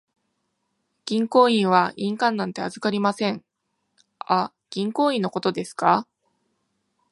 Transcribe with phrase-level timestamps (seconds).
[1.05, 3.45] 銀行員は印鑑なんて預かりません。
[4.17, 6.07] あ、銀行印のことですか。